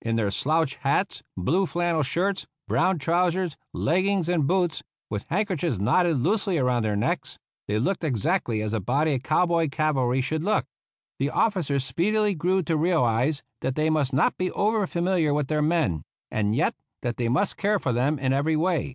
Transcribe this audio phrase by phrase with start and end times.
[0.00, 6.18] In their slouch hats, blue flannel shirts, brown trousers, leggings and boots, with handkerchiefs knotted
[6.18, 10.44] loosely around their necks, they looked exactly as a body of cow boy cavalry should
[10.44, 10.66] look.
[11.18, 15.62] The officers speedily grew to realize that they must not be over familiar with their
[15.62, 18.94] men, and yet that they must care for them in every way.